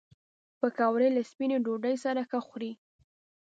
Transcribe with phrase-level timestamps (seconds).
[0.59, 2.71] پکورې له سپینې ډوډۍ سره ښه خوري